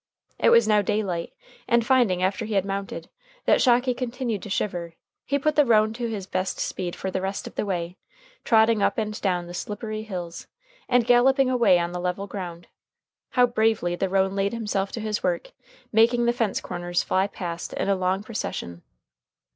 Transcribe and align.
It 0.39 0.49
was 0.49 0.67
now 0.67 0.81
daylight, 0.81 1.31
and 1.67 1.85
finding, 1.85 2.23
after 2.23 2.45
he 2.45 2.55
had 2.55 2.65
mounted, 2.65 3.07
that 3.45 3.61
Shocky 3.61 3.93
continued 3.93 4.41
to 4.41 4.49
shiver, 4.49 4.95
he 5.27 5.37
put 5.37 5.55
the 5.55 5.63
roan 5.63 5.93
to 5.93 6.07
his 6.07 6.25
best 6.25 6.59
speed 6.59 6.95
for 6.95 7.11
the 7.11 7.21
rest 7.21 7.45
of 7.45 7.53
the 7.53 7.67
way, 7.67 7.97
trotting 8.43 8.81
up 8.81 8.97
and 8.97 9.21
down 9.21 9.45
the 9.45 9.53
slippery 9.53 10.01
hills, 10.01 10.47
and 10.89 11.05
galloping 11.05 11.51
away 11.51 11.77
on 11.77 11.91
the 11.91 11.99
level 12.01 12.25
ground. 12.25 12.65
How 13.33 13.45
bravely 13.45 13.95
the 13.95 14.09
roan 14.09 14.35
laid 14.35 14.53
himself 14.53 14.91
to 14.93 15.01
his 15.01 15.21
work, 15.21 15.51
making 15.91 16.25
the 16.25 16.33
fence 16.33 16.61
corners 16.61 17.03
fly 17.03 17.27
past 17.27 17.71
in 17.73 17.87
a 17.87 17.93
long 17.93 18.23
procession! 18.23 18.81